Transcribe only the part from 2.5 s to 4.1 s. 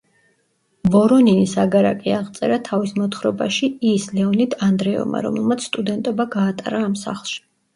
თავის მოთხრობაში „ის“